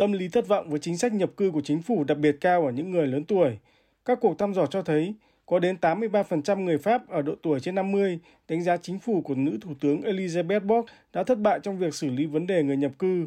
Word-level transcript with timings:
Tâm 0.00 0.12
lý 0.12 0.28
thất 0.28 0.48
vọng 0.48 0.70
với 0.70 0.78
chính 0.78 0.96
sách 0.96 1.12
nhập 1.12 1.30
cư 1.36 1.50
của 1.50 1.60
chính 1.60 1.82
phủ 1.82 2.04
đặc 2.04 2.18
biệt 2.18 2.36
cao 2.40 2.66
ở 2.66 2.72
những 2.72 2.90
người 2.90 3.06
lớn 3.06 3.24
tuổi. 3.24 3.58
Các 4.04 4.18
cuộc 4.20 4.38
thăm 4.38 4.54
dò 4.54 4.66
cho 4.66 4.82
thấy 4.82 5.14
có 5.46 5.58
đến 5.58 5.76
83% 5.80 6.60
người 6.60 6.78
Pháp 6.78 7.08
ở 7.08 7.22
độ 7.22 7.34
tuổi 7.42 7.60
trên 7.60 7.74
50 7.74 8.18
đánh 8.48 8.62
giá 8.62 8.76
chính 8.76 8.98
phủ 8.98 9.20
của 9.20 9.34
nữ 9.34 9.58
thủ 9.60 9.70
tướng 9.80 10.00
Elizabeth 10.00 10.66
Borg 10.66 10.86
đã 11.12 11.22
thất 11.22 11.38
bại 11.38 11.60
trong 11.62 11.78
việc 11.78 11.94
xử 11.94 12.10
lý 12.10 12.26
vấn 12.26 12.46
đề 12.46 12.62
người 12.62 12.76
nhập 12.76 12.92
cư. 12.98 13.26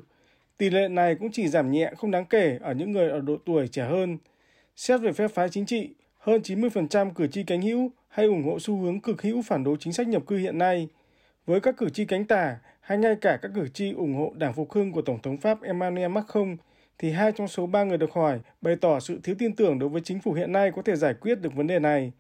Tỷ 0.58 0.70
lệ 0.70 0.88
này 0.88 1.16
cũng 1.16 1.32
chỉ 1.32 1.48
giảm 1.48 1.72
nhẹ 1.72 1.92
không 1.98 2.12
đáng 2.12 2.26
kể 2.26 2.58
ở 2.62 2.74
những 2.74 2.92
người 2.92 3.10
ở 3.10 3.22
độ 3.22 3.38
tuổi 3.46 3.68
trẻ 3.68 3.84
hơn. 3.84 4.18
Xét 4.76 5.02
về 5.02 5.12
phép 5.14 5.28
phái 5.28 5.50
chính 5.50 5.66
trị, 5.66 5.90
hơn 6.20 6.42
90% 6.42 7.12
cử 7.12 7.28
tri 7.28 7.44
cánh 7.44 7.62
hữu 7.62 7.92
hay 8.08 8.26
ủng 8.26 8.44
hộ 8.44 8.60
xu 8.60 8.78
hướng 8.78 9.00
cực 9.00 9.22
hữu 9.22 9.42
phản 9.42 9.64
đối 9.64 9.78
chính 9.80 9.94
sách 9.94 10.08
nhập 10.08 10.24
cư 10.28 10.38
hiện 10.38 10.58
nay. 10.58 10.88
Với 11.46 11.60
các 11.60 11.78
cử 11.78 11.90
tri 11.90 12.06
cánh 12.06 12.26
tả 12.26 12.58
hay 12.82 12.98
ngay 12.98 13.16
cả 13.16 13.40
các 13.42 13.52
cử 13.56 13.68
tri 13.68 13.92
ủng 13.92 14.16
hộ 14.16 14.34
đảng 14.36 14.54
phục 14.54 14.72
hưng 14.72 14.92
của 14.92 15.02
Tổng 15.02 15.22
thống 15.22 15.38
Pháp 15.38 15.62
Emmanuel 15.62 16.12
Macron, 16.12 16.58
thì 16.98 17.12
hai 17.12 17.32
trong 17.32 17.48
số 17.48 17.66
ba 17.66 17.84
người 17.84 17.98
được 17.98 18.14
hỏi 18.14 18.40
bày 18.62 18.76
tỏ 18.76 19.00
sự 19.00 19.20
thiếu 19.24 19.36
tin 19.40 19.56
tưởng 19.56 19.80
đối 19.80 19.90
với 19.90 20.02
chính 20.02 20.20
phủ 20.20 20.34
hiện 20.34 20.52
nay 20.52 20.72
có 20.76 20.82
thể 20.82 20.96
giải 20.96 21.14
quyết 21.14 21.42
được 21.42 21.56
vấn 21.56 21.68
đề 21.68 21.80
này. 21.80 22.12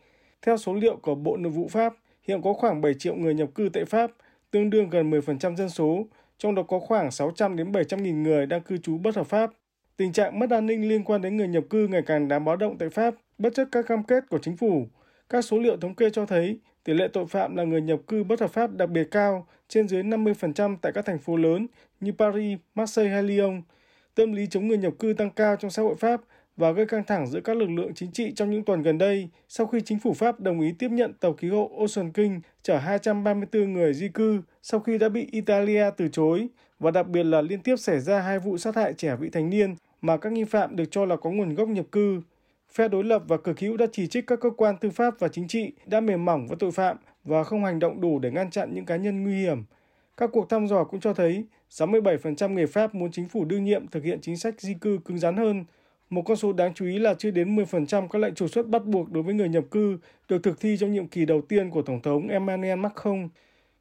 Theo 0.41 0.57
số 0.57 0.73
liệu 0.73 0.95
của 0.95 1.15
Bộ 1.15 1.37
Nội 1.37 1.51
vụ 1.51 1.67
Pháp, 1.67 1.93
hiện 2.23 2.41
có 2.41 2.53
khoảng 2.53 2.81
7 2.81 2.93
triệu 2.93 3.15
người 3.15 3.33
nhập 3.33 3.49
cư 3.55 3.69
tại 3.73 3.85
Pháp, 3.85 4.11
tương 4.51 4.69
đương 4.69 4.89
gần 4.89 5.11
10% 5.11 5.55
dân 5.55 5.69
số, 5.69 6.05
trong 6.37 6.55
đó 6.55 6.63
có 6.63 6.79
khoảng 6.79 7.11
600 7.11 7.55
đến 7.55 7.71
700 7.71 8.03
nghìn 8.03 8.23
người 8.23 8.45
đang 8.45 8.61
cư 8.61 8.77
trú 8.77 8.97
bất 8.97 9.15
hợp 9.15 9.27
pháp. 9.27 9.51
Tình 9.97 10.13
trạng 10.13 10.39
mất 10.39 10.49
an 10.49 10.65
ninh 10.65 10.89
liên 10.89 11.03
quan 11.03 11.21
đến 11.21 11.37
người 11.37 11.47
nhập 11.47 11.63
cư 11.69 11.87
ngày 11.87 12.01
càng 12.05 12.27
đáng 12.27 12.45
báo 12.45 12.55
động 12.55 12.77
tại 12.77 12.89
Pháp, 12.89 13.13
bất 13.37 13.53
chấp 13.55 13.67
các 13.71 13.85
cam 13.87 14.03
kết 14.03 14.23
của 14.29 14.39
chính 14.41 14.57
phủ. 14.57 14.87
Các 15.29 15.41
số 15.41 15.59
liệu 15.59 15.77
thống 15.77 15.95
kê 15.95 16.09
cho 16.09 16.25
thấy 16.25 16.59
tỷ 16.83 16.93
lệ 16.93 17.07
tội 17.13 17.25
phạm 17.27 17.55
là 17.55 17.63
người 17.63 17.81
nhập 17.81 17.99
cư 18.07 18.23
bất 18.23 18.39
hợp 18.41 18.51
pháp 18.51 18.71
đặc 18.71 18.89
biệt 18.89 19.07
cao, 19.11 19.47
trên 19.69 19.87
dưới 19.87 20.03
50% 20.03 20.77
tại 20.81 20.91
các 20.91 21.05
thành 21.05 21.19
phố 21.19 21.35
lớn 21.37 21.67
như 21.99 22.11
Paris, 22.11 22.59
Marseille 22.75 23.13
hay 23.13 23.23
Lyon. 23.23 23.61
Tâm 24.15 24.33
lý 24.33 24.47
chống 24.47 24.67
người 24.67 24.77
nhập 24.77 24.93
cư 24.99 25.13
tăng 25.13 25.29
cao 25.29 25.55
trong 25.55 25.71
xã 25.71 25.81
hội 25.81 25.95
Pháp 25.95 26.21
và 26.57 26.71
gây 26.71 26.85
căng 26.85 27.03
thẳng 27.03 27.27
giữa 27.27 27.41
các 27.41 27.57
lực 27.57 27.69
lượng 27.69 27.93
chính 27.93 28.11
trị 28.11 28.31
trong 28.35 28.51
những 28.51 28.63
tuần 28.63 28.81
gần 28.81 28.97
đây 28.97 29.29
sau 29.49 29.67
khi 29.67 29.81
chính 29.81 29.99
phủ 29.99 30.13
Pháp 30.13 30.39
đồng 30.39 30.61
ý 30.61 30.73
tiếp 30.79 30.91
nhận 30.91 31.13
tàu 31.13 31.33
cứu 31.33 31.55
hộ 31.55 31.71
Ocean 31.79 32.11
King 32.11 32.41
chở 32.63 32.77
234 32.77 33.73
người 33.73 33.93
di 33.93 34.07
cư 34.07 34.41
sau 34.63 34.79
khi 34.79 34.97
đã 34.97 35.09
bị 35.09 35.27
Italia 35.31 35.85
từ 35.97 36.07
chối 36.07 36.47
và 36.79 36.91
đặc 36.91 37.07
biệt 37.07 37.23
là 37.23 37.41
liên 37.41 37.59
tiếp 37.59 37.75
xảy 37.75 37.99
ra 37.99 38.19
hai 38.19 38.39
vụ 38.39 38.57
sát 38.57 38.75
hại 38.75 38.93
trẻ 38.93 39.15
vị 39.15 39.29
thành 39.29 39.49
niên 39.49 39.75
mà 40.01 40.17
các 40.17 40.31
nghi 40.31 40.43
phạm 40.43 40.75
được 40.75 40.85
cho 40.91 41.05
là 41.05 41.15
có 41.15 41.29
nguồn 41.29 41.55
gốc 41.55 41.67
nhập 41.69 41.85
cư. 41.91 42.21
Phe 42.73 42.87
đối 42.87 43.03
lập 43.03 43.23
và 43.27 43.37
cực 43.37 43.59
hữu 43.59 43.77
đã 43.77 43.85
chỉ 43.91 44.07
trích 44.07 44.27
các 44.27 44.39
cơ 44.39 44.49
quan 44.49 44.77
tư 44.77 44.89
pháp 44.89 45.19
và 45.19 45.27
chính 45.27 45.47
trị 45.47 45.71
đã 45.85 46.01
mềm 46.01 46.25
mỏng 46.25 46.47
với 46.47 46.57
tội 46.59 46.71
phạm 46.71 46.97
và 47.23 47.43
không 47.43 47.65
hành 47.65 47.79
động 47.79 48.01
đủ 48.01 48.19
để 48.19 48.31
ngăn 48.31 48.49
chặn 48.49 48.73
những 48.73 48.85
cá 48.85 48.95
nhân 48.95 49.23
nguy 49.23 49.33
hiểm. 49.33 49.63
Các 50.17 50.29
cuộc 50.33 50.49
thăm 50.49 50.67
dò 50.67 50.83
cũng 50.83 50.99
cho 50.99 51.13
thấy 51.13 51.45
67% 51.69 52.53
người 52.53 52.67
Pháp 52.67 52.95
muốn 52.95 53.11
chính 53.11 53.27
phủ 53.27 53.45
đương 53.45 53.63
nhiệm 53.63 53.87
thực 53.87 54.03
hiện 54.03 54.19
chính 54.21 54.37
sách 54.37 54.61
di 54.61 54.73
cư 54.73 54.99
cứng 55.05 55.17
rắn 55.17 55.37
hơn. 55.37 55.65
Một 56.09 56.21
con 56.21 56.37
số 56.37 56.53
đáng 56.53 56.73
chú 56.73 56.85
ý 56.85 56.99
là 56.99 57.13
chưa 57.13 57.31
đến 57.31 57.55
10% 57.55 58.07
các 58.07 58.19
lệnh 58.19 58.35
trục 58.35 58.49
xuất 58.49 58.67
bắt 58.67 58.85
buộc 58.85 59.11
đối 59.11 59.23
với 59.23 59.33
người 59.33 59.49
nhập 59.49 59.63
cư 59.71 59.97
được 60.29 60.43
thực 60.43 60.59
thi 60.59 60.77
trong 60.79 60.91
nhiệm 60.91 61.07
kỳ 61.07 61.25
đầu 61.25 61.41
tiên 61.41 61.69
của 61.69 61.81
Tổng 61.81 62.01
thống 62.01 62.27
Emmanuel 62.27 62.79
Macron. 62.79 63.29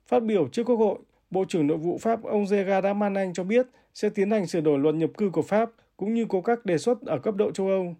Phát 0.06 0.22
biểu 0.22 0.48
trước 0.48 0.64
Quốc 0.64 0.76
hội, 0.76 0.98
Bộ 1.30 1.44
trưởng 1.48 1.66
Nội 1.66 1.76
vụ 1.76 1.98
Pháp 1.98 2.22
ông 2.22 2.44
Gerard 2.50 2.84
Darmanin 2.84 3.32
cho 3.32 3.44
biết 3.44 3.66
sẽ 3.94 4.08
tiến 4.08 4.30
hành 4.30 4.46
sửa 4.46 4.60
đổi 4.60 4.78
luật 4.78 4.94
nhập 4.94 5.10
cư 5.18 5.30
của 5.30 5.42
Pháp 5.42 5.70
cũng 5.96 6.14
như 6.14 6.24
có 6.24 6.40
các 6.40 6.66
đề 6.66 6.78
xuất 6.78 7.02
ở 7.02 7.18
cấp 7.18 7.34
độ 7.34 7.50
châu 7.50 7.68
Âu. 7.68 7.94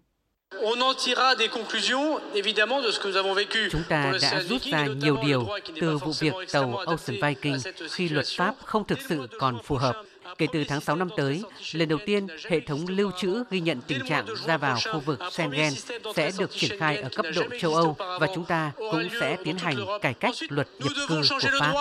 Chúng 3.71 3.83
ta 3.89 4.11
đã 4.21 4.41
rút 4.49 4.61
ra 4.61 4.85
nhiều 4.85 5.17
điều 5.25 5.47
từ 5.81 5.97
vụ 5.97 6.11
việc 6.19 6.33
tàu 6.51 6.75
Ocean 6.75 7.21
Viking 7.21 7.71
khi 7.91 8.09
luật 8.09 8.25
pháp 8.37 8.55
không 8.65 8.87
thực 8.87 8.99
sự 9.09 9.27
còn 9.39 9.57
phù 9.63 9.75
hợp. 9.75 10.03
Kể 10.37 10.47
từ 10.53 10.63
tháng 10.67 10.81
6 10.81 10.95
năm 10.95 11.09
tới, 11.17 11.43
lần 11.71 11.89
đầu 11.89 11.99
tiên 12.05 12.27
hệ 12.49 12.59
thống 12.59 12.85
lưu 12.87 13.11
trữ 13.17 13.43
ghi 13.51 13.59
nhận 13.59 13.81
tình 13.87 13.99
trạng 14.07 14.25
ra 14.45 14.57
vào 14.57 14.77
khu 14.93 14.99
vực 14.99 15.19
Schengen 15.31 15.73
sẽ 16.15 16.31
được 16.39 16.51
triển 16.51 16.79
khai 16.79 16.97
ở 16.97 17.09
cấp 17.15 17.25
độ 17.35 17.43
châu 17.59 17.75
Âu 17.75 17.95
và 17.99 18.27
chúng 18.35 18.45
ta 18.45 18.71
cũng 18.75 19.09
sẽ 19.19 19.37
tiến 19.43 19.57
hành 19.57 19.75
cải 20.01 20.13
cách 20.13 20.35
luật 20.49 20.67
nhập 20.79 20.93
cư 21.09 21.21
của 21.29 21.39
Pháp. 21.59 21.73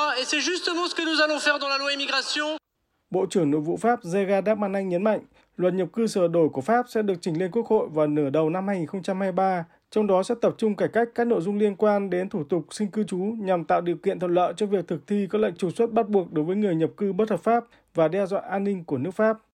Bộ 3.13 3.27
trưởng 3.27 3.51
Nội 3.51 3.61
vụ 3.61 3.77
Pháp 3.77 4.01
Gerard 4.15 4.47
Darmanin 4.47 4.89
nhấn 4.89 5.03
mạnh, 5.03 5.21
luật 5.57 5.75
nhập 5.75 5.89
cư 5.93 6.07
sửa 6.07 6.29
đổi 6.29 6.49
của 6.49 6.61
Pháp 6.61 6.87
sẽ 6.89 7.03
được 7.03 7.15
trình 7.21 7.39
lên 7.39 7.51
Quốc 7.51 7.67
hội 7.67 7.89
vào 7.89 8.07
nửa 8.07 8.31
đầu 8.31 8.51
năm 8.51 8.69
2023, 8.69 9.65
trong 9.91 10.07
đó 10.07 10.23
sẽ 10.23 10.35
tập 10.43 10.55
trung 10.59 10.77
cải 10.77 10.89
cách 10.89 11.09
các 11.15 11.27
nội 11.27 11.41
dung 11.41 11.59
liên 11.59 11.77
quan 11.77 12.11
đến 12.11 12.29
thủ 12.29 12.45
tục 12.45 12.67
xin 12.71 12.91
cư 12.91 13.05
trú 13.05 13.19
nhằm 13.19 13.65
tạo 13.65 13.81
điều 13.81 13.97
kiện 13.97 14.19
thuận 14.19 14.35
lợi 14.35 14.53
cho 14.57 14.67
việc 14.67 14.89
thực 14.89 15.07
thi 15.07 15.27
các 15.31 15.39
lệnh 15.41 15.57
trục 15.57 15.73
xuất 15.77 15.93
bắt 15.93 16.09
buộc 16.09 16.33
đối 16.33 16.45
với 16.45 16.57
người 16.57 16.75
nhập 16.75 16.91
cư 16.97 17.13
bất 17.13 17.31
hợp 17.31 17.41
pháp 17.41 17.65
và 17.95 18.09
đe 18.09 18.27
dọa 18.27 18.41
an 18.41 18.65
ninh 18.65 18.85
của 18.85 18.99
nước 18.99 19.11
Pháp. 19.11 19.39